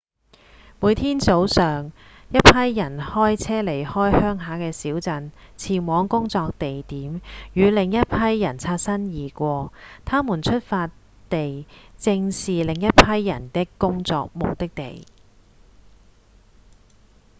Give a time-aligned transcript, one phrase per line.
[0.79, 1.91] 每天早上
[2.31, 7.21] 一批人開車離開鄉下小鎮前往工作地點
[7.53, 9.71] 與另一批人擦身而過
[10.03, 10.89] 他們的出發
[11.29, 11.67] 地
[11.99, 15.05] 正是另一批人的工作目的地